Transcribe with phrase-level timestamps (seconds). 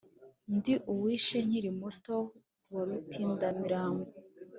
[0.55, 2.15] ndi uwishe nkiri muto
[2.73, 4.07] wa rutindamirambo